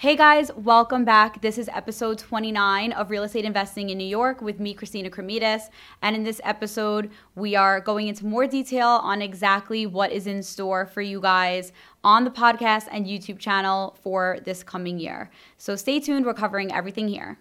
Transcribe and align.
Hey 0.00 0.14
guys, 0.14 0.52
welcome 0.54 1.04
back. 1.04 1.42
This 1.42 1.58
is 1.58 1.68
episode 1.74 2.18
29 2.18 2.92
of 2.92 3.10
Real 3.10 3.24
Estate 3.24 3.44
Investing 3.44 3.90
in 3.90 3.98
New 3.98 4.06
York 4.06 4.40
with 4.40 4.60
me, 4.60 4.72
Christina 4.72 5.10
Kremides. 5.10 5.70
And 6.02 6.14
in 6.14 6.22
this 6.22 6.40
episode, 6.44 7.10
we 7.34 7.56
are 7.56 7.80
going 7.80 8.06
into 8.06 8.24
more 8.24 8.46
detail 8.46 9.00
on 9.02 9.20
exactly 9.20 9.86
what 9.86 10.12
is 10.12 10.28
in 10.28 10.44
store 10.44 10.86
for 10.86 11.02
you 11.02 11.20
guys 11.20 11.72
on 12.04 12.22
the 12.22 12.30
podcast 12.30 12.86
and 12.92 13.06
YouTube 13.06 13.40
channel 13.40 13.96
for 14.00 14.38
this 14.44 14.62
coming 14.62 15.00
year. 15.00 15.32
So 15.56 15.74
stay 15.74 15.98
tuned, 15.98 16.26
we're 16.26 16.32
covering 16.32 16.72
everything 16.72 17.08
here. 17.08 17.36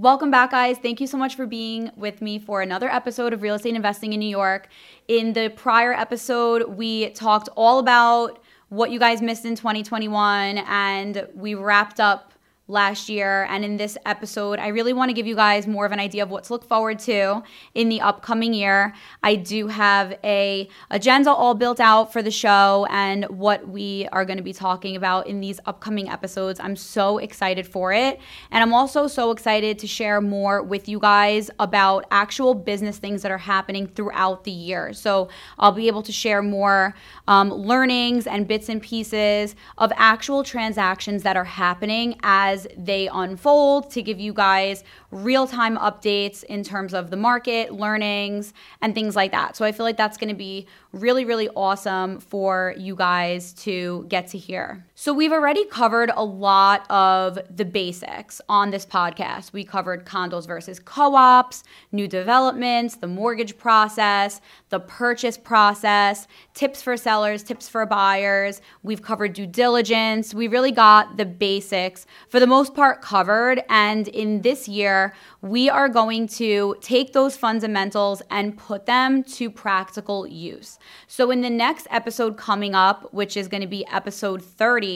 Welcome 0.00 0.30
back, 0.30 0.52
guys. 0.52 0.78
Thank 0.78 0.98
you 1.02 1.06
so 1.06 1.18
much 1.18 1.34
for 1.34 1.44
being 1.44 1.90
with 1.94 2.22
me 2.22 2.38
for 2.38 2.62
another 2.62 2.88
episode 2.88 3.34
of 3.34 3.42
Real 3.42 3.56
Estate 3.56 3.74
Investing 3.74 4.14
in 4.14 4.20
New 4.20 4.30
York. 4.30 4.68
In 5.08 5.34
the 5.34 5.50
prior 5.50 5.92
episode, 5.92 6.70
we 6.70 7.10
talked 7.10 7.50
all 7.54 7.78
about 7.78 8.42
what 8.70 8.90
you 8.90 8.98
guys 8.98 9.20
missed 9.20 9.44
in 9.44 9.56
2021 9.56 10.56
and 10.56 11.28
we 11.34 11.54
wrapped 11.54 12.00
up 12.00 12.29
last 12.70 13.08
year. 13.08 13.46
And 13.50 13.64
in 13.64 13.76
this 13.76 13.98
episode, 14.06 14.58
I 14.58 14.68
really 14.68 14.92
want 14.92 15.08
to 15.08 15.12
give 15.12 15.26
you 15.26 15.34
guys 15.34 15.66
more 15.66 15.84
of 15.84 15.92
an 15.92 16.00
idea 16.00 16.22
of 16.22 16.30
what 16.30 16.44
to 16.44 16.52
look 16.52 16.64
forward 16.64 16.98
to 17.00 17.42
in 17.74 17.88
the 17.88 18.00
upcoming 18.00 18.54
year. 18.54 18.94
I 19.22 19.34
do 19.34 19.66
have 19.66 20.16
a 20.24 20.68
agenda 20.90 21.30
all 21.30 21.54
built 21.54 21.80
out 21.80 22.12
for 22.12 22.22
the 22.22 22.30
show 22.30 22.86
and 22.90 23.24
what 23.24 23.68
we 23.68 24.08
are 24.12 24.24
going 24.24 24.36
to 24.38 24.42
be 24.42 24.52
talking 24.52 24.96
about 24.96 25.26
in 25.26 25.40
these 25.40 25.60
upcoming 25.66 26.08
episodes. 26.08 26.60
I'm 26.60 26.76
so 26.76 27.18
excited 27.18 27.66
for 27.66 27.92
it. 27.92 28.20
And 28.50 28.62
I'm 28.62 28.72
also 28.72 29.06
so 29.06 29.30
excited 29.32 29.78
to 29.80 29.86
share 29.86 30.20
more 30.20 30.62
with 30.62 30.88
you 30.88 30.98
guys 30.98 31.50
about 31.58 32.06
actual 32.10 32.54
business 32.54 32.98
things 32.98 33.22
that 33.22 33.32
are 33.32 33.38
happening 33.38 33.86
throughout 33.86 34.44
the 34.44 34.50
year. 34.50 34.92
So 34.92 35.28
I'll 35.58 35.72
be 35.72 35.88
able 35.88 36.02
to 36.02 36.12
share 36.12 36.42
more 36.42 36.94
um, 37.26 37.52
learnings 37.52 38.26
and 38.26 38.46
bits 38.46 38.68
and 38.68 38.80
pieces 38.80 39.56
of 39.78 39.92
actual 39.96 40.44
transactions 40.44 41.22
that 41.22 41.36
are 41.36 41.44
happening 41.44 42.18
as 42.22 42.59
as 42.60 42.68
they 42.76 43.08
unfold 43.12 43.90
to 43.90 44.02
give 44.02 44.20
you 44.20 44.32
guys 44.32 44.84
real 45.10 45.46
time 45.46 45.76
updates 45.76 46.44
in 46.44 46.62
terms 46.62 46.94
of 46.94 47.10
the 47.10 47.16
market, 47.16 47.72
learnings, 47.72 48.52
and 48.82 48.94
things 48.94 49.16
like 49.16 49.32
that. 49.32 49.56
So 49.56 49.64
I 49.64 49.72
feel 49.72 49.84
like 49.84 49.96
that's 49.96 50.16
going 50.16 50.28
to 50.28 50.34
be 50.34 50.66
really, 50.92 51.24
really 51.24 51.48
awesome 51.50 52.20
for 52.20 52.74
you 52.76 52.94
guys 52.94 53.52
to 53.64 54.06
get 54.08 54.28
to 54.28 54.38
hear. 54.38 54.84
So 55.02 55.14
we've 55.14 55.32
already 55.32 55.64
covered 55.64 56.10
a 56.14 56.22
lot 56.22 56.84
of 56.90 57.38
the 57.48 57.64
basics 57.64 58.42
on 58.50 58.70
this 58.70 58.84
podcast. 58.84 59.50
We 59.54 59.64
covered 59.64 60.04
condos 60.04 60.46
versus 60.46 60.78
co 60.78 61.14
ops, 61.14 61.64
new 61.90 62.06
developments, 62.06 62.96
the 62.96 63.06
mortgage 63.06 63.56
process, 63.56 64.42
the 64.68 64.78
purchase 64.78 65.38
process, 65.38 66.28
tips 66.52 66.82
for 66.82 66.98
sellers, 66.98 67.42
tips 67.42 67.66
for 67.66 67.86
buyers. 67.86 68.60
We've 68.82 69.00
covered 69.00 69.32
due 69.32 69.46
diligence. 69.46 70.34
We 70.34 70.48
really 70.48 70.70
got 70.70 71.16
the 71.16 71.24
basics 71.24 72.04
for 72.28 72.38
the 72.38 72.46
most 72.46 72.74
part 72.74 73.00
covered. 73.00 73.62
And 73.70 74.06
in 74.06 74.42
this 74.42 74.68
year, 74.68 75.14
we 75.40 75.70
are 75.70 75.88
going 75.88 76.26
to 76.26 76.76
take 76.82 77.14
those 77.14 77.38
fundamentals 77.38 78.20
and 78.30 78.54
put 78.54 78.84
them 78.84 79.24
to 79.24 79.48
practical 79.48 80.26
use. 80.26 80.78
So, 81.06 81.30
in 81.30 81.40
the 81.40 81.48
next 81.48 81.86
episode 81.90 82.36
coming 82.36 82.74
up, 82.74 83.14
which 83.14 83.34
is 83.38 83.48
going 83.48 83.62
to 83.62 83.66
be 83.66 83.86
episode 83.86 84.44
30, 84.44 84.89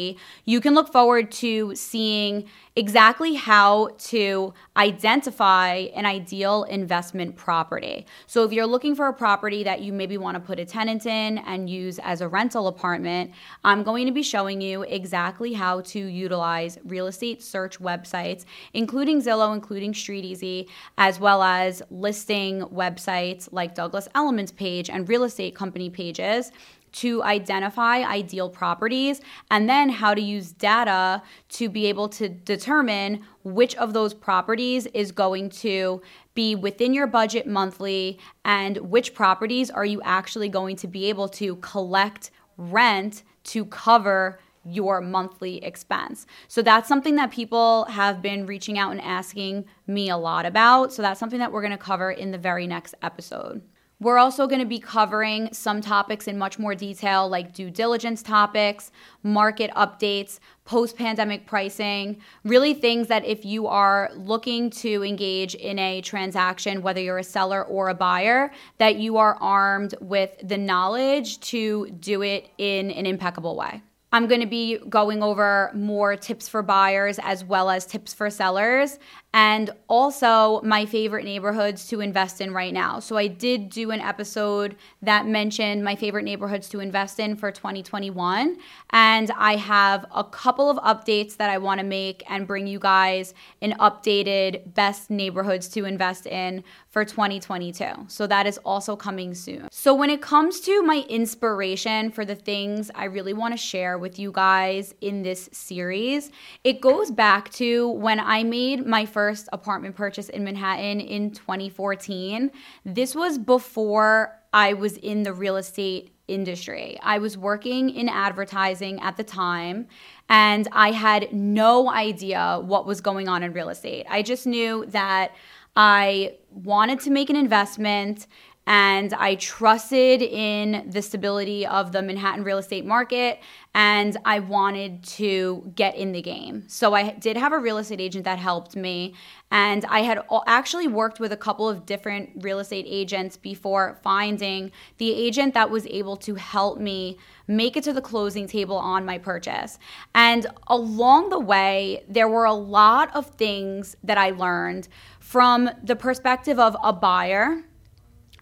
you 0.44 0.60
can 0.60 0.74
look 0.74 0.90
forward 0.92 1.30
to 1.32 1.74
seeing 1.74 2.44
exactly 2.76 3.34
how 3.34 3.88
to 3.98 4.52
identify 4.76 5.74
an 5.94 6.04
ideal 6.04 6.64
investment 6.64 7.36
property. 7.36 8.04
So, 8.27 8.44
if 8.44 8.52
you're 8.52 8.66
looking 8.66 8.96
for 8.96 9.06
a 9.06 9.12
property 9.12 9.62
that 9.64 9.80
you 9.83 9.92
maybe 9.92 10.18
want 10.18 10.34
to 10.34 10.40
put 10.40 10.58
a 10.58 10.64
tenant 10.64 11.06
in 11.06 11.38
and 11.38 11.70
use 11.70 11.98
as 12.00 12.20
a 12.20 12.28
rental 12.28 12.66
apartment, 12.66 13.30
I'm 13.62 13.83
going 13.83 14.06
to 14.06 14.12
be 14.12 14.22
showing 14.22 14.60
you 14.60 14.83
exactly 14.83 15.52
how 15.52 15.83
to 15.83 15.98
utilize 15.98 16.78
real 16.84 17.06
estate 17.06 17.42
search 17.42 17.78
websites, 17.78 18.44
including 18.72 19.22
Zillow, 19.22 19.54
including 19.54 19.92
StreetEasy, 19.92 20.68
as 20.98 21.20
well 21.20 21.42
as 21.42 21.83
listing 21.90 22.62
websites 22.62 23.48
like 23.52 23.74
Douglas 23.74 24.08
Elliman's 24.14 24.52
page 24.52 24.90
and 24.90 25.08
real 25.08 25.24
estate 25.24 25.54
company 25.54 25.90
pages 25.90 26.50
to 26.94 27.22
identify 27.24 27.98
ideal 28.02 28.48
properties 28.48 29.20
and 29.50 29.68
then 29.68 29.88
how 29.88 30.14
to 30.14 30.20
use 30.20 30.52
data 30.52 31.20
to 31.48 31.68
be 31.68 31.86
able 31.86 32.08
to 32.08 32.28
determine 32.28 33.20
which 33.42 33.74
of 33.77 33.92
those 33.92 34.14
properties 34.14 34.86
is 34.86 35.10
going 35.10 35.50
to 35.50 36.00
be 36.34 36.54
within 36.54 36.94
your 36.94 37.08
budget 37.08 37.46
monthly 37.46 38.18
and 38.44 38.77
which 38.78 39.12
properties 39.12 39.70
are 39.70 39.84
you 39.84 40.00
actually 40.02 40.48
going 40.48 40.77
to 40.77 40.86
be 40.86 41.08
able 41.08 41.28
to 41.28 41.56
collect 41.56 42.30
rent 42.56 43.24
to 43.42 43.64
cover 43.64 44.38
your 44.64 45.00
monthly 45.00 45.62
expense. 45.64 46.27
So 46.48 46.62
that's 46.62 46.88
something 46.88 47.16
that 47.16 47.30
people 47.30 47.84
have 47.86 48.22
been 48.22 48.46
reaching 48.46 48.78
out 48.78 48.92
and 48.92 49.00
asking 49.00 49.64
me 49.86 50.08
a 50.08 50.16
lot 50.16 50.46
about. 50.46 50.92
So 50.92 51.02
that's 51.02 51.20
something 51.20 51.40
that 51.40 51.52
we're 51.52 51.60
going 51.60 51.72
to 51.72 51.77
cover 51.77 52.10
in 52.10 52.30
the 52.30 52.38
very 52.38 52.66
next 52.66 52.94
episode. 53.02 53.62
We're 54.00 54.18
also 54.18 54.46
going 54.46 54.60
to 54.60 54.66
be 54.66 54.80
covering 54.80 55.52
some 55.52 55.80
topics 55.80 56.27
in 56.27 56.36
much 56.36 56.58
more 56.58 56.74
detail, 56.74 57.28
like 57.28 57.55
due 57.55 57.70
diligence 57.70 58.22
topics, 58.22 58.90
market 59.22 59.70
updates, 59.77 60.40
post 60.64 60.96
pandemic 60.96 61.46
pricing, 61.46 62.20
really 62.42 62.74
things 62.74 63.08
that 63.08 63.24
if 63.24 63.44
you 63.44 63.66
are 63.66 64.10
looking 64.16 64.68
to 64.70 65.04
engage 65.04 65.54
in 65.54 65.78
a 65.78 66.00
transaction, 66.00 66.83
whether 66.83 67.00
you're 67.00 67.18
a 67.18 67.24
seller 67.24 67.64
or 67.64 67.88
a 67.88 67.94
buyer, 67.94 68.50
that 68.78 68.96
you 68.96 69.16
are 69.16 69.36
armed 69.36 69.94
with 70.00 70.36
the 70.42 70.58
knowledge 70.58 71.38
to 71.40 71.88
do 72.00 72.22
it 72.22 72.50
in 72.58 72.90
an 72.90 73.06
impeccable 73.06 73.56
way. 73.56 73.80
I'm 74.14 74.28
going 74.28 74.42
to 74.42 74.46
be 74.46 74.78
going 74.88 75.24
over 75.24 75.72
more 75.74 76.14
tips 76.14 76.48
for 76.48 76.62
buyers 76.62 77.18
as 77.24 77.44
well 77.44 77.68
as 77.68 77.84
tips 77.84 78.14
for 78.14 78.30
sellers 78.30 79.00
and 79.34 79.70
also 79.89 80.61
my 80.62 80.86
favorite 80.86 81.24
neighborhoods 81.24 81.89
to 81.89 82.00
invest 82.00 82.40
in 82.40 82.55
right 82.55 82.72
now. 82.72 83.00
So 83.00 83.17
I 83.17 83.27
did 83.27 83.68
do 83.68 83.90
an 83.90 84.00
episode 84.00 84.77
that 85.02 85.27
mentioned 85.27 85.83
my 85.83 85.96
favorite 85.96 86.22
neighborhoods 86.22 86.68
to 86.68 86.78
invest 86.78 87.18
in 87.18 87.34
for 87.34 87.50
2021 87.50 88.56
and 88.90 89.30
I 89.36 89.56
have 89.56 90.06
a 90.14 90.22
couple 90.22 90.70
of 90.70 90.77
updates 90.78 91.36
that 91.39 91.50
I 91.50 91.58
want 91.58 91.80
to 91.80 91.84
make 91.84 92.22
and 92.30 92.46
bring 92.46 92.68
you 92.68 92.78
guys 92.78 93.34
an 93.61 93.72
updated 93.80 94.72
best 94.74 95.11
neighborhoods 95.11 95.66
to 95.70 95.84
invest 95.84 96.27
in 96.27 96.62
for 96.89 97.05
2022. 97.05 97.86
So 98.06 98.28
that 98.28 98.46
is 98.46 98.58
also 98.58 98.95
coming 98.95 99.34
soon. 99.34 99.66
So 99.72 99.95
when 99.95 100.11
it 100.11 100.22
comes 100.22 100.61
to 100.61 100.80
my 100.83 101.05
inspiration 101.08 102.12
for 102.12 102.24
the 102.24 102.36
things 102.36 102.89
I 102.95 103.06
really 103.06 103.33
want 103.33 103.52
to 103.52 103.58
share 103.58 103.98
with 103.98 104.16
you 104.16 104.30
guys 104.30 104.95
in 105.01 105.24
this 105.24 105.48
series, 105.51 106.30
it 106.62 106.80
goes 106.80 107.11
back 107.11 107.51
to 107.55 107.89
when 107.89 108.20
I 108.20 108.45
made 108.45 108.86
my 108.86 109.05
first 109.05 109.23
apartment 109.52 109.96
purchase 109.96 110.29
in 110.29 110.45
Manhattan 110.45 111.01
in 111.01 111.30
2014. 111.30 112.51
This 112.85 113.14
was 113.14 113.39
before 113.39 114.39
I 114.52 114.73
was 114.74 114.96
in 114.96 115.23
the 115.23 115.33
real 115.33 115.57
estate 115.57 116.14
industry. 116.27 116.98
I 117.02 117.18
was 117.18 117.36
working 117.36 117.90
in 117.90 118.08
advertising 118.08 119.01
at 119.01 119.17
the 119.17 119.24
time 119.24 119.86
and 120.29 120.67
I 120.73 120.92
had 120.92 121.33
no 121.33 121.90
idea 121.90 122.61
what 122.63 122.86
was 122.86 123.01
going 123.01 123.29
on 123.29 123.42
in 123.42 123.52
real 123.52 123.68
estate. 123.68 124.07
I 124.08 124.23
just 124.23 124.46
knew 124.46 124.86
that 124.86 125.33
I 125.77 126.36
wanted 126.51 127.01
to 127.01 127.11
make 127.11 127.30
an 127.30 127.36
investment 127.36 128.26
and 128.67 129.12
I 129.12 129.35
trusted 129.35 130.23
in 130.23 130.88
the 130.88 131.02
stability 131.02 131.67
of 131.67 131.93
the 131.93 132.00
Manhattan 132.00 132.44
real 132.44 132.58
estate 132.58 132.87
market 132.87 133.41
and 133.75 134.17
I 134.25 134.38
wanted 134.38 135.02
to 135.05 135.73
get 135.75 135.96
in 135.96 136.12
the 136.12 136.22
game. 136.22 136.64
So 136.69 136.94
I 136.94 137.11
did 137.11 137.37
have 137.37 137.52
a 137.52 137.58
real 137.58 137.78
estate 137.78 138.00
agent 138.00 138.25
that 138.25 138.38
helped 138.38 138.75
me 138.75 139.14
and 139.50 139.84
I 139.84 140.00
had 140.00 140.20
actually 140.46 140.88
worked 140.88 141.20
with 141.20 141.32
a 141.32 141.37
couple 141.37 141.69
of 141.69 141.84
different 141.84 142.31
real 142.43 142.58
estate 142.58 142.87
agents 142.88 143.37
before 143.37 143.99
finding 144.02 144.72
the 144.99 145.12
agent 145.12 145.55
that 145.55 145.70
was 145.70 145.87
able 145.87 146.17
to 146.19 146.34
help 146.37 146.78
me 146.78 147.19
make 147.46 147.76
it 147.76 147.84
to 147.84 147.93
the 147.93 148.00
closing 148.00 148.49
table 148.49 148.76
on 148.76 149.05
my 149.05 149.19
purchase. 149.19 149.78
And 150.14 150.46
along 150.69 151.28
the 151.28 151.38
way, 151.38 152.05
there 152.08 152.28
were 152.28 152.46
a 152.46 152.55
lot 152.55 153.14
of 153.14 153.26
things 153.26 153.96
that 154.02 154.17
I 154.17 154.31
learned 154.31 154.88
from 155.20 155.69
the 155.82 155.96
perspective 155.96 156.58
of 156.58 156.76
a 156.82 156.93
buyer 156.93 157.64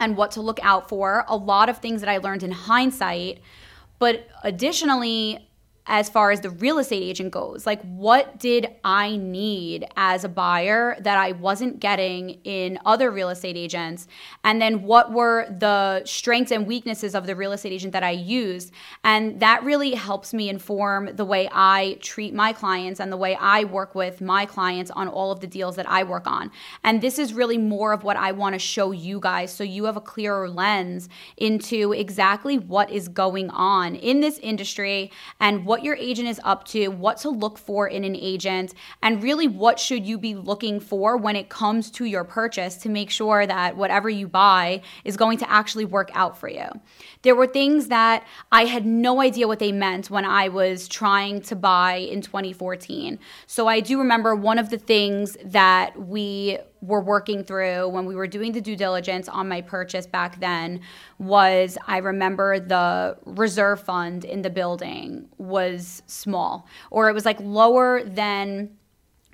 and 0.02 0.16
what 0.16 0.32
to 0.32 0.40
look 0.40 0.58
out 0.64 0.88
for, 0.88 1.24
a 1.28 1.36
lot 1.36 1.68
of 1.68 1.78
things 1.78 2.00
that 2.00 2.10
I 2.10 2.18
learned 2.18 2.42
in 2.42 2.50
hindsight. 2.50 3.40
But 4.00 4.26
additionally, 4.42 5.48
as 5.86 6.08
far 6.08 6.30
as 6.30 6.40
the 6.40 6.50
real 6.50 6.78
estate 6.78 7.02
agent 7.02 7.32
goes. 7.32 7.66
Like, 7.66 7.82
what 7.82 8.38
did 8.38 8.68
I 8.84 9.16
need 9.16 9.86
as 9.96 10.24
a 10.24 10.28
buyer 10.28 10.96
that 11.00 11.18
I 11.18 11.32
wasn't 11.32 11.80
getting 11.80 12.40
in 12.44 12.78
other 12.86 13.10
real 13.10 13.30
estate 13.30 13.56
agents? 13.56 14.06
And 14.44 14.62
then 14.62 14.82
what 14.82 15.12
were 15.12 15.46
the 15.58 16.04
strengths 16.04 16.52
and 16.52 16.66
weaknesses 16.66 17.14
of 17.14 17.26
the 17.26 17.34
real 17.34 17.52
estate 17.52 17.72
agent 17.72 17.92
that 17.94 18.04
I 18.04 18.10
used? 18.10 18.72
And 19.02 19.40
that 19.40 19.64
really 19.64 19.94
helps 19.94 20.32
me 20.32 20.48
inform 20.48 21.16
the 21.16 21.24
way 21.24 21.48
I 21.50 21.98
treat 22.00 22.32
my 22.32 22.52
clients 22.52 23.00
and 23.00 23.10
the 23.10 23.16
way 23.16 23.36
I 23.40 23.64
work 23.64 23.94
with 23.94 24.20
my 24.20 24.46
clients 24.46 24.90
on 24.92 25.08
all 25.08 25.32
of 25.32 25.40
the 25.40 25.46
deals 25.48 25.76
that 25.76 25.88
I 25.88 26.04
work 26.04 26.28
on. 26.28 26.52
And 26.84 27.00
this 27.00 27.18
is 27.18 27.34
really 27.34 27.58
more 27.58 27.92
of 27.92 28.04
what 28.04 28.16
I 28.16 28.30
want 28.30 28.54
to 28.54 28.58
show 28.60 28.92
you 28.92 29.18
guys 29.18 29.52
so 29.52 29.64
you 29.64 29.84
have 29.84 29.96
a 29.96 30.00
clearer 30.00 30.48
lens 30.48 31.08
into 31.36 31.92
exactly 31.92 32.56
what 32.56 32.90
is 32.90 33.08
going 33.08 33.50
on 33.50 33.96
in 33.96 34.20
this 34.20 34.38
industry 34.38 35.10
and 35.40 35.64
what 35.64 35.71
your 35.80 35.96
agent 35.96 36.28
is 36.28 36.40
up 36.44 36.64
to, 36.66 36.88
what 36.88 37.16
to 37.18 37.30
look 37.30 37.56
for 37.56 37.88
in 37.88 38.04
an 38.04 38.14
agent, 38.16 38.74
and 39.02 39.22
really 39.22 39.48
what 39.48 39.78
should 39.78 40.06
you 40.06 40.18
be 40.18 40.34
looking 40.34 40.80
for 40.80 41.16
when 41.16 41.36
it 41.36 41.48
comes 41.48 41.90
to 41.92 42.04
your 42.04 42.24
purchase 42.24 42.76
to 42.78 42.88
make 42.88 43.10
sure 43.10 43.46
that 43.46 43.76
whatever 43.76 44.10
you 44.10 44.28
buy 44.28 44.82
is 45.04 45.16
going 45.16 45.38
to 45.38 45.50
actually 45.50 45.84
work 45.84 46.10
out 46.14 46.36
for 46.36 46.48
you. 46.48 46.66
There 47.22 47.34
were 47.36 47.46
things 47.46 47.88
that 47.88 48.26
I 48.50 48.66
had 48.66 48.84
no 48.84 49.20
idea 49.20 49.48
what 49.48 49.60
they 49.60 49.72
meant 49.72 50.10
when 50.10 50.24
I 50.24 50.48
was 50.48 50.88
trying 50.88 51.40
to 51.42 51.56
buy 51.56 51.94
in 51.94 52.20
2014. 52.20 53.18
So 53.46 53.68
I 53.68 53.80
do 53.80 53.98
remember 53.98 54.34
one 54.34 54.58
of 54.58 54.70
the 54.70 54.78
things 54.78 55.36
that 55.44 55.98
we 55.98 56.58
were 56.82 57.00
working 57.00 57.44
through 57.44 57.88
when 57.88 58.04
we 58.04 58.14
were 58.14 58.26
doing 58.26 58.52
the 58.52 58.60
due 58.60 58.76
diligence 58.76 59.28
on 59.28 59.48
my 59.48 59.60
purchase 59.62 60.06
back 60.06 60.40
then 60.40 60.80
was 61.18 61.78
I 61.86 61.98
remember 61.98 62.58
the 62.58 63.16
reserve 63.24 63.80
fund 63.80 64.24
in 64.24 64.42
the 64.42 64.50
building 64.50 65.28
was 65.38 66.02
small 66.06 66.66
or 66.90 67.08
it 67.08 67.14
was 67.14 67.24
like 67.24 67.40
lower 67.40 68.02
than 68.02 68.76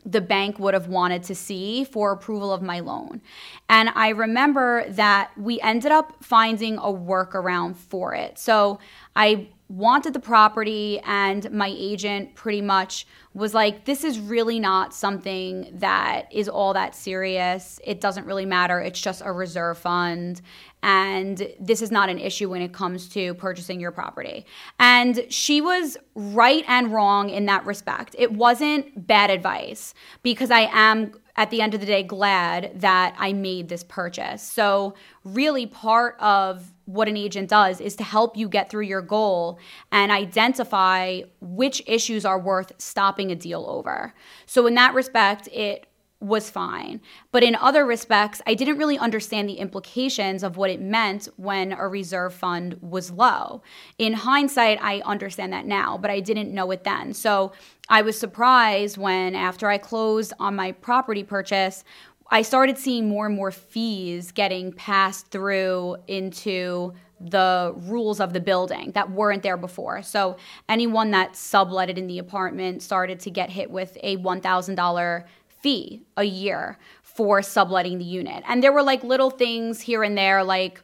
the 0.05 0.21
bank 0.21 0.59
would 0.59 0.75
have 0.75 0.89
wanted 0.89 1.23
to 1.25 1.35
see 1.35 1.85
for 1.85 2.13
approval 2.13 2.53
of 2.53 2.63
my 2.63 2.81
loan. 2.81 3.21
And 3.69 3.91
I 3.95 4.11
remember 4.11 4.89
that 4.91 5.31
we 5.37 5.61
ended 5.61 5.93
up 5.93 6.25
finding 6.25 6.79
a 6.79 6.93
workaround 6.93 7.77
for 7.77 8.15
it. 8.15 8.39
So 8.39 8.79
I 9.17 9.49
wanted 9.69 10.15
the 10.15 10.21
property, 10.21 10.99
and 11.05 11.51
my 11.51 11.73
agent 11.77 12.35
pretty 12.35 12.63
much 12.63 13.07
was 13.35 13.53
like, 13.55 13.85
This 13.85 14.03
is 14.03 14.19
really 14.19 14.59
not 14.59 14.95
something 14.95 15.71
that 15.75 16.27
is 16.33 16.49
all 16.49 16.73
that 16.75 16.95
serious. 16.95 17.79
It 17.85 18.01
doesn't 18.01 18.27
really 18.27 18.47
matter. 18.47 18.81
It's 18.81 19.01
just 19.01 19.23
a 19.25 19.33
reserve 19.33 19.79
fund. 19.79 20.41
And 20.83 21.49
this 21.61 21.83
is 21.83 21.91
not 21.91 22.09
an 22.09 22.19
issue 22.19 22.49
when 22.49 22.63
it 22.63 22.73
comes 22.73 23.09
to 23.11 23.35
purchasing 23.35 23.81
your 23.81 23.91
property. 23.91 24.47
And 24.79 25.27
she 25.29 25.61
was 25.61 25.97
right 26.15 26.65
and 26.69 26.93
wrong 26.93 27.31
in 27.31 27.47
that 27.47 27.67
respect. 27.67 28.15
It 28.19 28.33
wasn't 28.33 29.07
bad 29.07 29.31
advice 29.31 29.93
because 30.23 30.51
I 30.51 30.69
am 30.73 31.13
at 31.39 31.51
the 31.51 31.63
end 31.63 31.73
of 31.73 31.79
the 31.79 31.87
day 31.87 32.03
glad 32.03 32.73
that 32.75 33.15
I 33.17 33.33
made 33.33 33.69
this 33.69 33.85
purchase. 33.85 34.43
So, 34.43 34.95
really, 35.25 35.67
part 35.67 36.17
of 36.19 36.73
what 36.85 37.07
an 37.07 37.17
agent 37.17 37.49
does 37.49 37.81
is 37.81 37.95
to 37.97 38.05
help 38.05 38.37
you 38.37 38.49
get 38.49 38.69
through 38.69 38.83
your 38.83 39.01
goal 39.01 39.61
and 39.93 40.11
identify 40.11 41.21
which 41.41 41.81
issues 41.87 42.25
are 42.25 42.41
worth 42.41 42.73
stopping 42.79 43.31
a 43.31 43.37
deal 43.37 43.67
over. 43.69 44.13
So, 44.47 44.67
in 44.67 44.75
that 44.75 44.95
respect, 44.95 45.47
it 45.53 45.87
was 46.21 46.51
fine. 46.51 47.01
But 47.31 47.45
in 47.45 47.55
other 47.55 47.87
respects, 47.87 48.43
I 48.47 48.55
didn't 48.55 48.79
really 48.79 48.99
understand 48.99 49.49
the 49.49 49.55
implications 49.55 50.43
of 50.43 50.57
what 50.57 50.71
it 50.71 50.81
meant 50.81 51.29
when 51.37 51.73
a 51.73 51.87
reserve 51.87 52.35
fund 52.35 52.77
was 52.81 53.13
low. 53.13 53.63
In 53.99 54.15
hindsight, 54.15 54.79
I 54.83 55.01
understand 55.05 55.53
that 55.53 55.67
now, 55.67 55.97
but 55.97 56.11
I 56.11 56.19
didn't 56.21 56.53
know 56.53 56.71
it 56.73 56.83
then. 56.83 57.15
So 57.15 57.53
I 57.89 58.03
was 58.03 58.19
surprised 58.19 58.99
when, 58.99 59.37
after 59.37 59.69
I 59.69 59.79
closed 59.79 60.33
on 60.41 60.57
my 60.57 60.73
property 60.73 61.23
purchase, 61.23 61.85
I 62.31 62.43
started 62.43 62.77
seeing 62.77 63.09
more 63.09 63.27
and 63.27 63.35
more 63.35 63.53
fees 63.53 64.33
getting 64.33 64.73
passed 64.73 65.29
through 65.29 65.97
into 66.09 66.93
the 67.21 67.75
rules 67.77 68.21
of 68.21 68.33
the 68.33 68.41
building 68.41 68.93
that 68.93 69.11
weren't 69.11 69.43
there 69.43 69.57
before. 69.57 70.03
So 70.03 70.37
anyone 70.69 71.11
that 71.13 71.33
subletted 71.33 71.97
in 71.97 72.07
the 72.07 72.19
apartment 72.19 72.83
started 72.83 73.19
to 73.21 73.31
get 73.31 73.51
hit 73.51 73.71
with 73.71 73.97
a 74.03 74.19
$1,000 74.19 75.25
fee 75.63 76.03
a 76.17 76.25
year 76.25 76.79
for 77.03 77.43
subletting 77.43 77.99
the 77.99 78.05
unit. 78.05 78.45
And 78.47 78.63
there 78.63 78.73
were 78.73 78.83
like 78.83 79.03
little 79.03 79.31
things 79.31 79.81
here 79.81 80.03
and 80.03 80.17
there, 80.17 80.45
like 80.45 80.83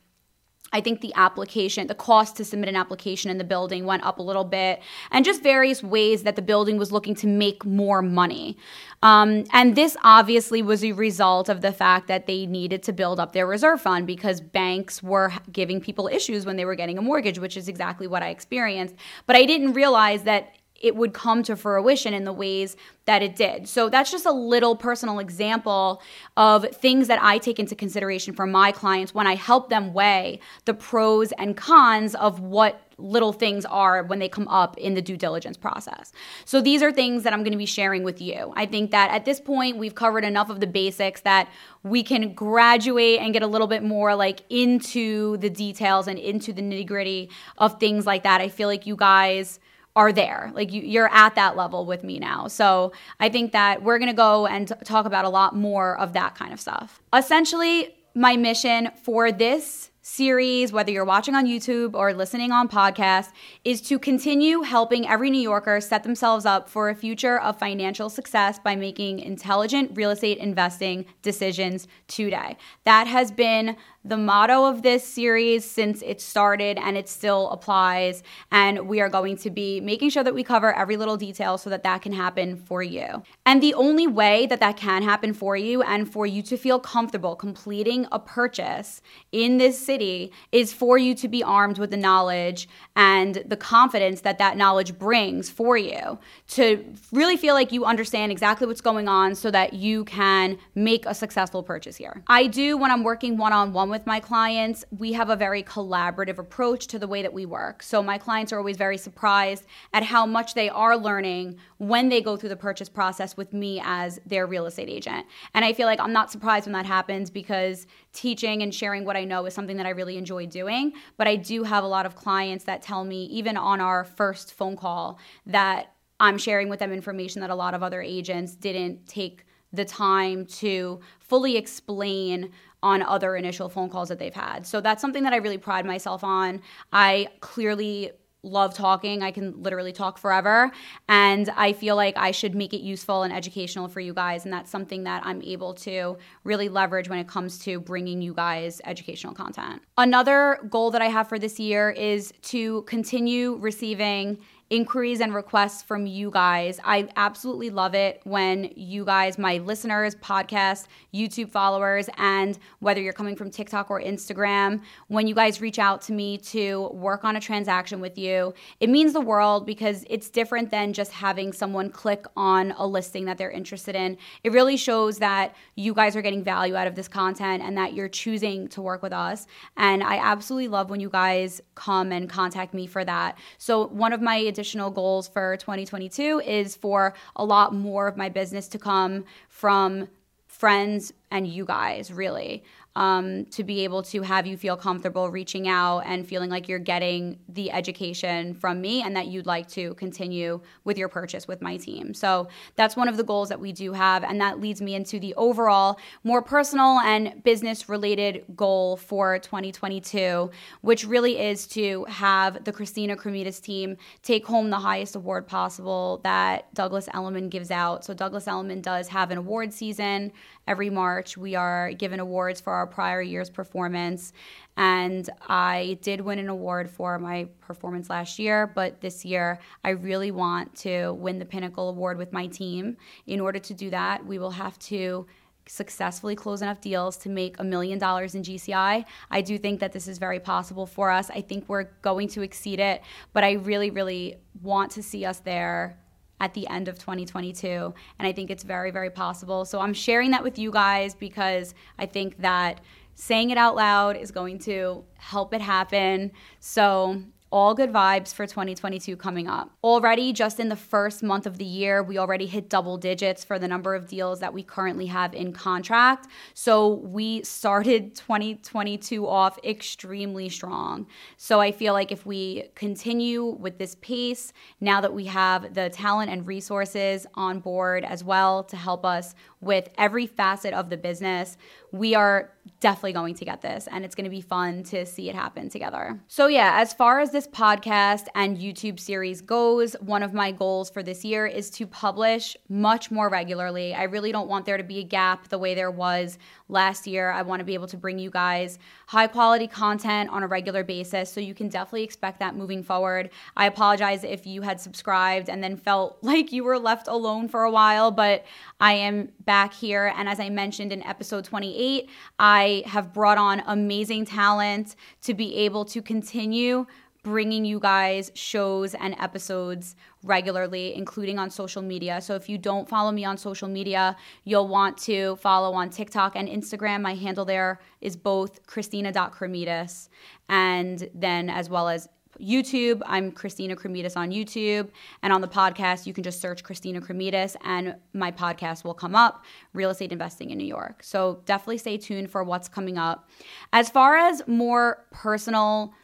I 0.74 0.80
think 0.80 1.02
the 1.02 1.12
application, 1.14 1.86
the 1.86 1.94
cost 1.94 2.34
to 2.36 2.44
submit 2.44 2.68
an 2.68 2.74
application 2.74 3.30
in 3.30 3.38
the 3.38 3.44
building 3.44 3.86
went 3.86 4.04
up 4.04 4.18
a 4.18 4.22
little 4.22 4.42
bit, 4.42 4.82
and 5.12 5.24
just 5.24 5.40
various 5.40 5.84
ways 5.84 6.24
that 6.24 6.34
the 6.34 6.42
building 6.42 6.78
was 6.78 6.90
looking 6.90 7.14
to 7.16 7.28
make 7.28 7.64
more 7.64 8.02
money. 8.02 8.58
Um, 9.00 9.44
and 9.52 9.76
this 9.76 9.96
obviously 10.02 10.62
was 10.62 10.82
a 10.82 10.90
result 10.90 11.48
of 11.48 11.60
the 11.60 11.70
fact 11.70 12.08
that 12.08 12.26
they 12.26 12.44
needed 12.44 12.82
to 12.84 12.92
build 12.92 13.20
up 13.20 13.32
their 13.32 13.46
reserve 13.46 13.82
fund 13.82 14.08
because 14.08 14.40
banks 14.40 15.00
were 15.00 15.32
giving 15.52 15.80
people 15.80 16.08
issues 16.08 16.44
when 16.44 16.56
they 16.56 16.64
were 16.64 16.74
getting 16.74 16.98
a 16.98 17.02
mortgage, 17.02 17.38
which 17.38 17.56
is 17.56 17.68
exactly 17.68 18.08
what 18.08 18.24
I 18.24 18.30
experienced. 18.30 18.96
But 19.26 19.36
I 19.36 19.44
didn't 19.44 19.74
realize 19.74 20.24
that 20.24 20.56
it 20.80 20.96
would 20.96 21.14
come 21.14 21.42
to 21.42 21.56
fruition 21.56 22.12
in 22.12 22.24
the 22.24 22.32
ways 22.32 22.76
that 23.06 23.22
it 23.22 23.36
did. 23.36 23.68
So 23.68 23.88
that's 23.88 24.10
just 24.10 24.26
a 24.26 24.32
little 24.32 24.76
personal 24.76 25.18
example 25.18 26.02
of 26.36 26.66
things 26.70 27.08
that 27.08 27.22
I 27.22 27.38
take 27.38 27.58
into 27.58 27.74
consideration 27.74 28.34
for 28.34 28.46
my 28.46 28.72
clients 28.72 29.14
when 29.14 29.26
I 29.26 29.34
help 29.34 29.70
them 29.70 29.94
weigh 29.94 30.40
the 30.64 30.74
pros 30.74 31.32
and 31.32 31.56
cons 31.56 32.14
of 32.14 32.40
what 32.40 32.80
little 32.96 33.32
things 33.32 33.64
are 33.64 34.04
when 34.04 34.18
they 34.18 34.28
come 34.28 34.46
up 34.48 34.76
in 34.78 34.94
the 34.94 35.02
due 35.02 35.16
diligence 35.16 35.56
process. 35.56 36.12
So 36.44 36.60
these 36.60 36.82
are 36.82 36.92
things 36.92 37.22
that 37.22 37.32
I'm 37.32 37.40
going 37.40 37.52
to 37.52 37.58
be 37.58 37.66
sharing 37.66 38.02
with 38.02 38.20
you. 38.20 38.52
I 38.56 38.66
think 38.66 38.90
that 38.90 39.10
at 39.10 39.24
this 39.24 39.40
point 39.40 39.78
we've 39.78 39.94
covered 39.94 40.24
enough 40.24 40.50
of 40.50 40.60
the 40.60 40.66
basics 40.66 41.22
that 41.22 41.48
we 41.82 42.02
can 42.02 42.34
graduate 42.34 43.20
and 43.20 43.32
get 43.32 43.42
a 43.42 43.46
little 43.46 43.66
bit 43.66 43.82
more 43.82 44.14
like 44.14 44.42
into 44.48 45.36
the 45.38 45.50
details 45.50 46.08
and 46.08 46.18
into 46.18 46.52
the 46.52 46.62
nitty-gritty 46.62 47.30
of 47.58 47.80
things 47.80 48.06
like 48.06 48.22
that. 48.22 48.40
I 48.40 48.48
feel 48.48 48.68
like 48.68 48.86
you 48.86 48.96
guys 48.96 49.58
are 49.96 50.12
there. 50.12 50.50
Like 50.54 50.72
you, 50.72 50.82
you're 50.82 51.12
at 51.12 51.34
that 51.36 51.56
level 51.56 51.86
with 51.86 52.02
me 52.02 52.18
now. 52.18 52.48
So 52.48 52.92
I 53.20 53.28
think 53.28 53.52
that 53.52 53.82
we're 53.82 53.98
going 53.98 54.10
to 54.10 54.16
go 54.16 54.46
and 54.46 54.72
talk 54.84 55.06
about 55.06 55.24
a 55.24 55.28
lot 55.28 55.54
more 55.54 55.98
of 55.98 56.12
that 56.14 56.34
kind 56.34 56.52
of 56.52 56.60
stuff. 56.60 57.00
Essentially, 57.12 57.94
my 58.14 58.36
mission 58.36 58.90
for 59.02 59.30
this 59.30 59.90
series, 60.06 60.70
whether 60.70 60.92
you're 60.92 61.04
watching 61.04 61.34
on 61.34 61.46
YouTube 61.46 61.94
or 61.94 62.12
listening 62.12 62.52
on 62.52 62.68
podcast, 62.68 63.32
is 63.64 63.80
to 63.80 63.98
continue 63.98 64.60
helping 64.60 65.08
every 65.08 65.30
New 65.30 65.40
Yorker 65.40 65.80
set 65.80 66.02
themselves 66.02 66.44
up 66.44 66.68
for 66.68 66.90
a 66.90 66.94
future 66.94 67.40
of 67.40 67.58
financial 67.58 68.10
success 68.10 68.58
by 68.58 68.76
making 68.76 69.18
intelligent 69.18 69.90
real 69.94 70.10
estate 70.10 70.36
investing 70.36 71.06
decisions 71.22 71.88
today. 72.06 72.58
That 72.84 73.06
has 73.06 73.32
been 73.32 73.76
the 74.04 74.16
motto 74.18 74.66
of 74.66 74.82
this 74.82 75.02
series 75.02 75.64
since 75.64 76.02
it 76.02 76.20
started 76.20 76.76
and 76.76 76.96
it 76.98 77.08
still 77.08 77.48
applies. 77.48 78.22
And 78.52 78.86
we 78.86 79.00
are 79.00 79.08
going 79.08 79.38
to 79.38 79.50
be 79.50 79.80
making 79.80 80.10
sure 80.10 80.22
that 80.22 80.34
we 80.34 80.44
cover 80.44 80.76
every 80.76 80.98
little 80.98 81.16
detail 81.16 81.56
so 81.56 81.70
that 81.70 81.82
that 81.84 82.02
can 82.02 82.12
happen 82.12 82.56
for 82.56 82.82
you. 82.82 83.22
And 83.46 83.62
the 83.62 83.72
only 83.72 84.06
way 84.06 84.44
that 84.46 84.60
that 84.60 84.76
can 84.76 85.02
happen 85.02 85.32
for 85.32 85.56
you 85.56 85.80
and 85.82 86.10
for 86.10 86.26
you 86.26 86.42
to 86.42 86.58
feel 86.58 86.78
comfortable 86.78 87.34
completing 87.34 88.06
a 88.12 88.18
purchase 88.18 89.00
in 89.32 89.56
this 89.56 89.80
city 89.94 90.32
is 90.50 90.72
for 90.72 90.98
you 90.98 91.14
to 91.14 91.28
be 91.28 91.40
armed 91.42 91.78
with 91.78 91.90
the 91.92 91.96
knowledge 91.96 92.68
and 92.96 93.36
the 93.46 93.56
confidence 93.56 94.22
that 94.22 94.38
that 94.38 94.56
knowledge 94.56 94.98
brings 94.98 95.48
for 95.48 95.76
you 95.76 96.18
to 96.48 96.84
really 97.12 97.36
feel 97.36 97.54
like 97.54 97.70
you 97.70 97.84
understand 97.84 98.32
exactly 98.32 98.66
what's 98.66 98.80
going 98.80 99.06
on 99.06 99.36
so 99.36 99.52
that 99.52 99.72
you 99.72 100.04
can 100.04 100.58
make 100.74 101.06
a 101.06 101.14
successful 101.14 101.62
purchase 101.62 101.96
here. 101.96 102.24
I 102.26 102.48
do 102.48 102.76
when 102.76 102.90
I'm 102.90 103.04
working 103.04 103.36
one 103.36 103.52
on 103.52 103.72
one 103.72 103.88
with 103.88 104.04
my 104.04 104.18
clients, 104.18 104.84
we 104.98 105.12
have 105.12 105.30
a 105.30 105.36
very 105.36 105.62
collaborative 105.62 106.38
approach 106.38 106.88
to 106.88 106.98
the 106.98 107.06
way 107.06 107.22
that 107.22 107.32
we 107.32 107.46
work. 107.46 107.80
So 107.82 108.02
my 108.02 108.18
clients 108.18 108.52
are 108.52 108.58
always 108.58 108.76
very 108.76 108.98
surprised 108.98 109.64
at 109.92 110.02
how 110.02 110.26
much 110.26 110.54
they 110.54 110.68
are 110.68 110.96
learning 110.96 111.56
when 111.78 112.08
they 112.08 112.20
go 112.20 112.36
through 112.36 112.48
the 112.48 112.56
purchase 112.56 112.88
process 112.88 113.36
with 113.36 113.52
me 113.52 113.80
as 113.84 114.18
their 114.26 114.46
real 114.46 114.66
estate 114.66 114.88
agent. 114.88 115.24
And 115.54 115.64
I 115.64 115.72
feel 115.72 115.86
like 115.86 116.00
I'm 116.00 116.12
not 116.12 116.32
surprised 116.32 116.66
when 116.66 116.72
that 116.72 116.86
happens 116.86 117.30
because 117.30 117.86
teaching 118.14 118.62
and 118.62 118.74
sharing 118.74 119.04
what 119.04 119.16
I 119.16 119.24
know 119.24 119.44
is 119.44 119.52
something 119.52 119.76
that 119.76 119.86
I 119.86 119.90
really 119.90 120.16
enjoy 120.16 120.46
doing. 120.46 120.92
But 121.18 121.28
I 121.28 121.36
do 121.36 121.64
have 121.64 121.84
a 121.84 121.86
lot 121.86 122.06
of 122.06 122.16
clients 122.16 122.64
that 122.64 122.80
tell 122.80 123.04
me, 123.04 123.24
even 123.24 123.56
on 123.56 123.80
our 123.80 124.04
first 124.04 124.54
phone 124.54 124.76
call, 124.76 125.18
that 125.46 125.92
I'm 126.20 126.38
sharing 126.38 126.68
with 126.68 126.78
them 126.78 126.92
information 126.92 127.40
that 127.42 127.50
a 127.50 127.54
lot 127.54 127.74
of 127.74 127.82
other 127.82 128.00
agents 128.00 128.54
didn't 128.54 129.06
take 129.06 129.44
the 129.72 129.84
time 129.84 130.46
to 130.46 131.00
fully 131.18 131.56
explain 131.56 132.52
on 132.82 133.02
other 133.02 133.34
initial 133.34 133.68
phone 133.68 133.90
calls 133.90 134.08
that 134.08 134.18
they've 134.18 134.34
had. 134.34 134.66
So 134.66 134.80
that's 134.80 135.00
something 135.00 135.24
that 135.24 135.32
I 135.32 135.36
really 135.36 135.58
pride 135.58 135.84
myself 135.84 136.22
on. 136.22 136.62
I 136.92 137.28
clearly 137.40 138.12
love 138.44 138.74
talking. 138.74 139.22
I 139.22 139.30
can 139.30 139.62
literally 139.62 139.92
talk 139.92 140.18
forever. 140.18 140.70
And 141.08 141.50
I 141.56 141.72
feel 141.72 141.96
like 141.96 142.16
I 142.16 142.30
should 142.30 142.54
make 142.54 142.72
it 142.72 142.80
useful 142.80 143.22
and 143.22 143.32
educational 143.32 143.88
for 143.88 144.00
you 144.00 144.14
guys. 144.14 144.44
And 144.44 144.52
that's 144.52 144.70
something 144.70 145.04
that 145.04 145.24
I'm 145.24 145.42
able 145.42 145.74
to 145.74 146.18
really 146.44 146.68
leverage 146.68 147.08
when 147.08 147.18
it 147.18 147.26
comes 147.26 147.58
to 147.60 147.80
bringing 147.80 148.22
you 148.22 148.34
guys 148.34 148.80
educational 148.84 149.34
content. 149.34 149.82
Another 149.96 150.60
goal 150.68 150.90
that 150.90 151.02
I 151.02 151.08
have 151.08 151.28
for 151.28 151.38
this 151.38 151.58
year 151.58 151.90
is 151.90 152.32
to 152.42 152.82
continue 152.82 153.56
receiving 153.56 154.38
inquiries 154.74 155.20
and 155.20 155.32
requests 155.32 155.82
from 155.84 156.04
you 156.04 156.32
guys. 156.32 156.80
I 156.82 157.08
absolutely 157.14 157.70
love 157.70 157.94
it 157.94 158.20
when 158.24 158.72
you 158.74 159.04
guys, 159.04 159.38
my 159.38 159.58
listeners, 159.58 160.16
podcast, 160.16 160.86
YouTube 161.14 161.48
followers, 161.48 162.08
and 162.16 162.58
whether 162.80 163.00
you're 163.00 163.12
coming 163.12 163.36
from 163.36 163.52
TikTok 163.52 163.88
or 163.88 164.00
Instagram, 164.00 164.82
when 165.06 165.28
you 165.28 165.34
guys 165.34 165.60
reach 165.60 165.78
out 165.78 166.02
to 166.02 166.12
me 166.12 166.38
to 166.38 166.88
work 166.88 167.24
on 167.24 167.36
a 167.36 167.40
transaction 167.40 168.00
with 168.00 168.18
you, 168.18 168.52
it 168.80 168.90
means 168.90 169.12
the 169.12 169.20
world 169.20 169.64
because 169.64 170.04
it's 170.10 170.28
different 170.28 170.72
than 170.72 170.92
just 170.92 171.12
having 171.12 171.52
someone 171.52 171.88
click 171.88 172.26
on 172.36 172.72
a 172.72 172.84
listing 172.84 173.26
that 173.26 173.38
they're 173.38 173.52
interested 173.52 173.94
in. 173.94 174.18
It 174.42 174.50
really 174.50 174.76
shows 174.76 175.18
that 175.18 175.54
you 175.76 175.94
guys 175.94 176.16
are 176.16 176.22
getting 176.22 176.42
value 176.42 176.74
out 176.74 176.88
of 176.88 176.96
this 176.96 177.06
content 177.06 177.62
and 177.62 177.78
that 177.78 177.94
you're 177.94 178.08
choosing 178.08 178.66
to 178.68 178.82
work 178.82 179.04
with 179.04 179.12
us. 179.12 179.46
And 179.76 180.02
I 180.02 180.16
absolutely 180.16 180.66
love 180.66 180.90
when 180.90 180.98
you 180.98 181.10
guys 181.10 181.60
come 181.76 182.10
and 182.10 182.28
contact 182.28 182.74
me 182.74 182.88
for 182.88 183.04
that. 183.04 183.38
So, 183.58 183.86
one 183.86 184.12
of 184.12 184.20
my 184.20 184.34
additional 184.34 184.63
goals 184.72 185.28
for 185.28 185.56
2022 185.56 186.40
is 186.44 186.76
for 186.76 187.14
a 187.36 187.44
lot 187.44 187.74
more 187.74 188.06
of 188.06 188.16
my 188.16 188.28
business 188.28 188.68
to 188.68 188.78
come 188.78 189.24
from 189.48 190.08
friends 190.46 191.12
and 191.30 191.46
you 191.46 191.64
guys, 191.64 192.12
really 192.12 192.62
um, 192.96 193.44
to 193.46 193.64
be 193.64 193.84
able 193.84 194.02
to 194.04 194.22
have 194.22 194.46
you 194.46 194.56
feel 194.56 194.76
comfortable 194.76 195.28
reaching 195.30 195.68
out 195.68 196.00
and 196.00 196.26
feeling 196.26 196.50
like 196.50 196.68
you're 196.68 196.78
getting 196.78 197.38
the 197.48 197.72
education 197.72 198.54
from 198.54 198.80
me 198.80 199.02
and 199.02 199.16
that 199.16 199.26
you'd 199.26 199.46
like 199.46 199.68
to 199.68 199.94
continue 199.94 200.60
with 200.84 200.96
your 200.96 201.08
purchase 201.08 201.48
with 201.48 201.60
my 201.60 201.76
team. 201.76 202.14
So 202.14 202.48
that's 202.76 202.96
one 202.96 203.08
of 203.08 203.16
the 203.16 203.24
goals 203.24 203.48
that 203.48 203.58
we 203.58 203.72
do 203.72 203.92
have. 203.92 204.22
And 204.22 204.40
that 204.40 204.60
leads 204.60 204.80
me 204.80 204.94
into 204.94 205.18
the 205.18 205.34
overall 205.34 205.98
more 206.22 206.42
personal 206.42 207.00
and 207.00 207.42
business 207.42 207.88
related 207.88 208.44
goal 208.54 208.96
for 208.96 209.38
2022, 209.40 210.50
which 210.82 211.04
really 211.04 211.40
is 211.40 211.66
to 211.68 212.04
have 212.08 212.64
the 212.64 212.72
Christina 212.72 213.16
Cremidas 213.16 213.60
team 213.60 213.96
take 214.22 214.46
home 214.46 214.70
the 214.70 214.78
highest 214.78 215.16
award 215.16 215.46
possible 215.46 216.20
that 216.22 216.72
Douglas 216.74 217.08
Elliman 217.12 217.48
gives 217.48 217.70
out. 217.70 218.04
So 218.04 218.14
Douglas 218.14 218.46
Elliman 218.46 218.82
does 218.82 219.08
have 219.08 219.30
an 219.30 219.38
award 219.38 219.72
season 219.72 220.32
every 220.66 220.90
March. 220.90 221.36
We 221.36 221.54
are 221.54 221.92
given 221.92 222.20
awards 222.20 222.60
for 222.60 222.72
our 222.72 222.86
prior 222.86 223.22
year's 223.22 223.50
performance. 223.50 224.32
And 224.76 225.28
I 225.48 225.98
did 226.02 226.20
win 226.20 226.38
an 226.38 226.48
award 226.48 226.90
for 226.90 227.18
my 227.18 227.48
performance 227.60 228.10
last 228.10 228.38
year, 228.38 228.66
but 228.66 229.00
this 229.00 229.24
year 229.24 229.60
I 229.84 229.90
really 229.90 230.30
want 230.30 230.74
to 230.76 231.12
win 231.12 231.38
the 231.38 231.44
Pinnacle 231.44 231.88
Award 231.88 232.18
with 232.18 232.32
my 232.32 232.46
team. 232.46 232.96
In 233.26 233.40
order 233.40 233.58
to 233.60 233.74
do 233.74 233.90
that, 233.90 234.24
we 234.24 234.38
will 234.38 234.50
have 234.50 234.78
to 234.80 235.26
successfully 235.66 236.36
close 236.36 236.62
enough 236.62 236.80
deals 236.80 237.16
to 237.16 237.28
make 237.28 237.58
a 237.58 237.64
million 237.64 237.98
dollars 237.98 238.34
in 238.34 238.42
GCI. 238.42 239.04
I 239.30 239.40
do 239.40 239.58
think 239.58 239.80
that 239.80 239.92
this 239.92 240.08
is 240.08 240.18
very 240.18 240.40
possible 240.40 240.86
for 240.86 241.10
us. 241.10 241.30
I 241.30 241.40
think 241.40 241.64
we're 241.68 241.88
going 242.02 242.28
to 242.28 242.42
exceed 242.42 242.80
it, 242.80 243.02
but 243.32 243.44
I 243.44 243.52
really, 243.52 243.90
really 243.90 244.36
want 244.62 244.90
to 244.92 245.02
see 245.02 245.24
us 245.24 245.38
there 245.38 245.98
at 246.40 246.54
the 246.54 246.66
end 246.68 246.88
of 246.88 246.98
2022. 246.98 247.94
And 248.18 248.28
I 248.28 248.32
think 248.32 248.50
it's 248.50 248.64
very, 248.64 248.90
very 248.90 249.10
possible. 249.10 249.64
So 249.64 249.80
I'm 249.80 249.94
sharing 249.94 250.30
that 250.32 250.42
with 250.42 250.58
you 250.58 250.70
guys 250.70 251.14
because 251.14 251.74
I 251.98 252.06
think 252.06 252.38
that 252.38 252.80
saying 253.14 253.50
it 253.50 253.58
out 253.58 253.76
loud 253.76 254.16
is 254.16 254.30
going 254.30 254.58
to 254.60 255.04
help 255.16 255.54
it 255.54 255.60
happen. 255.60 256.32
So 256.60 257.22
all 257.54 257.72
good 257.72 257.92
vibes 257.92 258.34
for 258.34 258.48
2022 258.48 259.16
coming 259.16 259.46
up. 259.46 259.70
Already, 259.84 260.32
just 260.32 260.58
in 260.58 260.70
the 260.70 260.76
first 260.76 261.22
month 261.22 261.46
of 261.46 261.56
the 261.56 261.64
year, 261.64 262.02
we 262.02 262.18
already 262.18 262.46
hit 262.46 262.68
double 262.68 262.96
digits 262.96 263.44
for 263.44 263.60
the 263.60 263.68
number 263.68 263.94
of 263.94 264.08
deals 264.08 264.40
that 264.40 264.52
we 264.52 264.64
currently 264.64 265.06
have 265.06 265.32
in 265.32 265.52
contract. 265.52 266.26
So 266.52 266.94
we 266.94 267.44
started 267.44 268.12
2022 268.16 269.28
off 269.28 269.56
extremely 269.62 270.48
strong. 270.48 271.06
So 271.36 271.60
I 271.60 271.70
feel 271.70 271.92
like 271.92 272.10
if 272.10 272.26
we 272.26 272.70
continue 272.74 273.44
with 273.44 273.78
this 273.78 273.94
pace, 274.00 274.52
now 274.80 275.00
that 275.00 275.14
we 275.14 275.26
have 275.26 275.74
the 275.74 275.90
talent 275.90 276.32
and 276.32 276.44
resources 276.48 277.24
on 277.34 277.60
board 277.60 278.04
as 278.04 278.24
well 278.24 278.64
to 278.64 278.76
help 278.76 279.06
us 279.06 279.32
with 279.60 279.88
every 279.96 280.26
facet 280.26 280.74
of 280.74 280.90
the 280.90 280.96
business, 280.96 281.56
we 281.92 282.14
are 282.14 282.50
definitely 282.80 283.12
going 283.12 283.34
to 283.34 283.44
get 283.44 283.62
this 283.62 283.86
and 283.90 284.04
it's 284.04 284.14
going 284.14 284.24
to 284.24 284.30
be 284.30 284.40
fun 284.40 284.82
to 284.82 285.06
see 285.06 285.28
it 285.28 285.34
happen 285.34 285.68
together. 285.68 286.20
So, 286.28 286.46
yeah, 286.46 286.72
as 286.80 286.92
far 286.92 287.20
as 287.20 287.30
this 287.30 287.43
podcast 287.46 288.26
and 288.34 288.56
YouTube 288.56 288.98
series 288.98 289.40
goes, 289.40 289.94
one 290.00 290.22
of 290.22 290.32
my 290.32 290.52
goals 290.52 290.90
for 290.90 291.02
this 291.02 291.24
year 291.24 291.46
is 291.46 291.70
to 291.70 291.86
publish 291.86 292.56
much 292.68 293.10
more 293.10 293.28
regularly. 293.28 293.94
I 293.94 294.04
really 294.04 294.32
don't 294.32 294.48
want 294.48 294.66
there 294.66 294.76
to 294.76 294.82
be 294.82 294.98
a 294.98 295.02
gap 295.02 295.48
the 295.48 295.58
way 295.58 295.74
there 295.74 295.90
was 295.90 296.38
last 296.68 297.06
year. 297.06 297.30
I 297.30 297.42
want 297.42 297.60
to 297.60 297.64
be 297.64 297.74
able 297.74 297.86
to 297.88 297.96
bring 297.96 298.18
you 298.18 298.30
guys 298.30 298.78
high 299.06 299.26
quality 299.26 299.66
content 299.66 300.30
on 300.30 300.42
a 300.42 300.46
regular 300.46 300.84
basis. 300.84 301.30
So, 301.32 301.40
you 301.40 301.54
can 301.54 301.68
definitely 301.68 302.04
expect 302.04 302.40
that 302.40 302.56
moving 302.56 302.82
forward. 302.82 303.30
I 303.56 303.66
apologize 303.66 304.24
if 304.24 304.46
you 304.46 304.62
had 304.62 304.80
subscribed 304.80 305.48
and 305.48 305.62
then 305.62 305.76
felt 305.76 306.18
like 306.22 306.52
you 306.52 306.64
were 306.64 306.78
left 306.78 307.08
alone 307.08 307.48
for 307.48 307.64
a 307.64 307.70
while, 307.70 308.10
but 308.10 308.44
I 308.80 308.94
am 308.94 309.30
back 309.44 309.72
here. 309.74 310.12
And 310.16 310.28
as 310.28 310.40
I 310.40 310.48
mentioned 310.48 310.92
in 310.92 311.02
episode 311.04 311.44
28, 311.44 312.08
I 312.38 312.82
have 312.86 313.12
brought 313.12 313.38
on 313.38 313.62
amazing 313.66 314.26
talent 314.26 314.96
to 315.22 315.34
be 315.34 315.56
able 315.56 315.84
to 315.86 316.02
continue 316.02 316.86
bringing 317.24 317.64
you 317.64 317.80
guys 317.80 318.30
shows 318.34 318.94
and 318.94 319.16
episodes 319.18 319.96
regularly, 320.22 320.94
including 320.94 321.38
on 321.40 321.50
social 321.50 321.82
media. 321.82 322.20
So 322.20 322.36
if 322.36 322.48
you 322.48 322.58
don't 322.58 322.88
follow 322.88 323.10
me 323.10 323.24
on 323.24 323.36
social 323.36 323.66
media, 323.66 324.16
you'll 324.44 324.68
want 324.68 324.96
to 324.98 325.34
follow 325.36 325.72
on 325.72 325.90
TikTok 325.90 326.36
and 326.36 326.48
Instagram. 326.48 327.02
My 327.02 327.14
handle 327.14 327.44
there 327.44 327.80
is 328.00 328.14
both 328.14 328.64
Christina.Cremidas 328.66 330.10
and 330.48 331.10
then 331.14 331.50
as 331.50 331.68
well 331.68 331.88
as 331.88 332.08
YouTube. 332.40 333.00
I'm 333.06 333.30
Christina 333.30 333.76
Cremidas 333.76 334.16
on 334.16 334.30
YouTube. 334.30 334.90
And 335.22 335.32
on 335.32 335.40
the 335.40 335.48
podcast, 335.48 336.04
you 336.04 336.12
can 336.12 336.24
just 336.24 336.40
search 336.40 336.62
Christina 336.64 337.00
Cremidas 337.00 337.56
and 337.62 337.94
my 338.12 338.32
podcast 338.32 338.84
will 338.84 338.92
come 338.92 339.14
up 339.14 339.44
Real 339.72 339.90
Estate 339.90 340.12
Investing 340.12 340.50
in 340.50 340.58
New 340.58 340.66
York. 340.66 341.02
So 341.02 341.40
definitely 341.46 341.78
stay 341.78 341.96
tuned 341.96 342.30
for 342.30 342.44
what's 342.44 342.68
coming 342.68 342.98
up. 342.98 343.30
As 343.72 343.88
far 343.88 344.16
as 344.16 344.42
more 344.46 345.06
personal, 345.10 345.94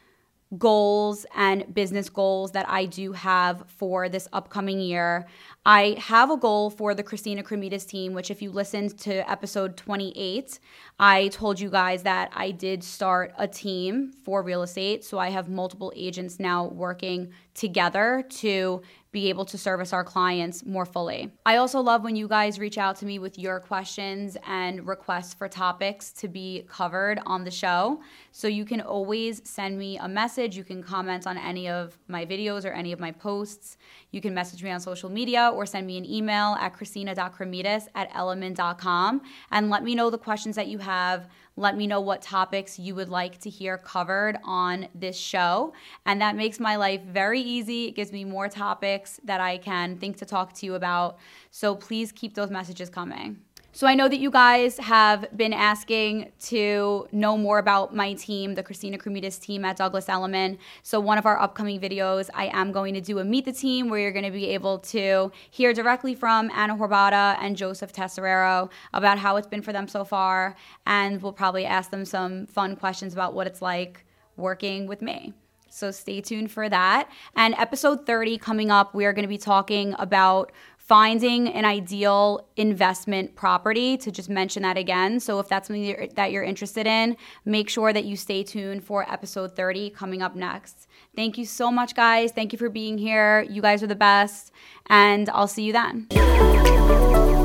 goals 0.59 1.27
and 1.37 1.73
business 1.73 2.09
goals 2.09 2.53
that 2.53 2.69
I 2.69 2.85
do 2.85 3.13
have 3.13 3.65
for 3.69 4.09
this 4.09 4.27
upcoming 4.33 4.81
year. 4.81 5.27
I 5.65 5.97
have 5.99 6.31
a 6.31 6.37
goal 6.37 6.71
for 6.71 6.95
the 6.95 7.03
Christina 7.03 7.43
Cremidas 7.43 7.87
team, 7.87 8.15
which, 8.15 8.31
if 8.31 8.43
you 8.43 8.51
listened 8.51 8.99
to 9.01 9.31
episode 9.31 9.77
28, 9.77 10.59
I 10.99 11.29
told 11.29 11.61
you 11.61 11.71
guys 11.71 12.03
that 12.03 12.31
I 12.35 12.51
did 12.51 12.83
start 12.83 13.33
a 13.39 13.47
team 13.47 14.13
for 14.25 14.43
real 14.43 14.63
estate. 14.63 15.05
So 15.05 15.19
I 15.19 15.29
have 15.31 15.49
multiple 15.49 15.93
agents 15.95 16.41
now 16.41 16.65
working 16.65 17.33
together 17.55 18.25
to 18.29 18.83
be 19.13 19.29
able 19.29 19.45
to 19.45 19.59
service 19.59 19.93
our 19.93 20.05
clients 20.05 20.65
more 20.65 20.87
fully. 20.87 21.33
I 21.45 21.57
also 21.57 21.81
love 21.81 22.05
when 22.05 22.15
you 22.15 22.29
guys 22.29 22.61
reach 22.61 22.79
out 22.79 22.97
to 22.97 23.07
me 23.07 23.19
with 23.19 23.39
your 23.39 23.59
questions 23.59 24.37
and 24.47 24.87
requests 24.87 25.35
for 25.35 25.49
topics 25.49 26.13
to 26.13 26.29
be 26.29 26.65
covered 26.69 27.19
on 27.27 27.43
the 27.43 27.51
show. 27.51 28.01
So 28.31 28.47
you 28.47 28.65
can 28.65 28.81
always 28.81 29.43
send 29.49 29.77
me 29.79 29.99
a 29.99 30.09
message. 30.09 30.57
You 30.57 30.63
can 30.63 30.81
comment 30.83 31.27
on 31.27 31.37
any 31.37 31.69
of 31.69 31.99
my 32.07 32.25
videos 32.25 32.65
or 32.65 32.69
any 32.71 32.93
of 32.93 33.01
my 33.01 33.11
posts. 33.11 33.77
You 34.13 34.21
can 34.21 34.33
message 34.33 34.63
me 34.63 34.71
on 34.71 34.79
social 34.79 35.11
media 35.11 35.51
or 35.53 35.67
send 35.67 35.89
me 35.89 35.99
an 35.99 36.05
email 36.09 36.57
at 36.61 36.73
christina.cremidas 36.75 37.89
at 37.97 38.11
elliman.com 38.13 39.23
and 39.51 39.71
let 39.71 39.83
me 39.83 39.97
know 39.97 40.11
the 40.11 40.19
questions 40.19 40.55
that 40.55 40.69
you 40.69 40.79
have. 40.79 41.29
Let 41.61 41.77
me 41.77 41.87
know 41.87 42.01
what 42.01 42.23
topics 42.23 42.79
you 42.79 42.95
would 42.95 43.11
like 43.11 43.39
to 43.41 43.51
hear 43.51 43.77
covered 43.77 44.39
on 44.45 44.89
this 44.95 45.15
show. 45.15 45.75
And 46.07 46.19
that 46.23 46.35
makes 46.35 46.59
my 46.59 46.77
life 46.77 47.03
very 47.03 47.43
easy. 47.43 47.89
It 47.89 47.91
gives 47.91 48.13
me 48.13 48.25
more 48.25 48.49
topics 48.49 49.21
that 49.25 49.43
I 49.43 49.59
can 49.59 49.99
think 49.99 50.17
to 50.17 50.25
talk 50.25 50.55
to 50.55 50.65
you 50.65 50.75
about. 50.75 51.19
So 51.51 51.75
please 51.75 52.13
keep 52.13 52.35
those 52.35 52.49
messages 52.51 52.89
coming. 52.89 53.41
So 53.73 53.87
I 53.87 53.95
know 53.95 54.09
that 54.09 54.19
you 54.19 54.33
guys 54.33 54.79
have 54.79 55.27
been 55.37 55.53
asking 55.53 56.33
to 56.47 57.07
know 57.13 57.37
more 57.37 57.59
about 57.59 57.95
my 57.95 58.15
team, 58.15 58.57
the 58.57 58.65
Christina 58.65 58.99
Cremidas 58.99 59.41
team 59.41 59.65
at 59.65 59.77
Douglas 59.77 60.09
Elliman. 60.09 60.59
So 60.83 60.99
one 60.99 61.19
of 61.19 61.27
our 61.27 61.41
upcoming 61.41 61.81
videos, 61.81 62.31
I 62.35 62.47
am 62.47 62.73
going 62.73 62.95
to 62.95 63.01
do 63.01 63.21
a 63.21 63.25
meet 63.25 63.45
the 63.45 63.53
team 63.53 63.89
where 63.89 64.01
you're 64.01 64.11
going 64.11 64.25
to 64.25 64.33
be 64.33 64.49
able 64.49 64.81
to 64.81 65.31
hear 65.51 65.73
directly 65.73 66.17
from 66.17 66.51
Anna 66.53 66.77
Horbata 66.77 67.37
and 67.41 67.57
Joseph 67.57 67.93
Tesserero 67.93 68.71
about 68.93 69.19
how 69.21 69.37
it's 69.37 69.47
been 69.47 69.63
for 69.63 69.73
them 69.73 69.87
so 69.87 70.05
far, 70.05 70.57
and 70.85 71.23
we'll 71.23 71.33
probably 71.33 71.65
ask 71.65 71.93
them 71.93 72.05
some 72.05 72.47
fun 72.47 72.75
questions 72.75 73.13
about 73.13 73.35
what 73.35 73.47
it's 73.47 73.63
like 73.63 74.05
working 74.37 74.89
with 74.89 75.01
me. 75.01 75.33
So 75.71 75.93
stay 75.93 76.21
tuned 76.21 76.51
for 76.51 76.69
that. 76.69 77.09
And 77.37 77.55
episode 77.55 78.05
30 78.05 78.39
coming 78.39 78.71
up, 78.73 78.93
we 78.95 79.05
are 79.07 79.13
going 79.13 79.23
to 79.23 79.29
be 79.29 79.39
talking 79.39 79.95
about 79.99 80.51
finding 80.87 81.49
an 81.49 81.65
ideal 81.65 82.49
investment 82.57 83.37
property 83.37 83.97
to 83.97 84.11
just 84.11 84.29
mention 84.29 84.63
that 84.65 84.77
again. 84.77 85.21
So 85.21 85.39
if 85.39 85.49
that's 85.49 85.69
something 85.69 86.09
that 86.17 86.33
you're 86.33 86.43
interested 86.43 86.87
in, 86.87 87.17
make 87.45 87.69
sure 87.69 87.93
that 87.93 88.05
you 88.05 88.17
stay 88.17 88.43
tuned 88.43 88.83
for 88.83 89.09
episode 89.11 89.55
30 89.55 89.91
coming 89.91 90.21
up 90.21 90.35
next. 90.35 90.89
Thank 91.15 91.39
you 91.39 91.45
so 91.45 91.71
much, 91.71 91.95
guys. 91.95 92.33
Thank 92.33 92.53
you 92.53 92.59
for 92.59 92.69
being 92.69 92.99
here. 92.99 93.43
You 93.49 93.63
guys 93.63 93.83
are 93.83 93.89
the 93.89 93.95
best, 93.95 94.51
and 94.87 95.31
I'll 95.31 95.49
see 95.49 95.63
you 95.63 95.73
then. 95.73 97.40